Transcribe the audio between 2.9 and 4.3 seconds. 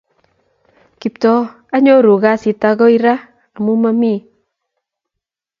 raa amu mami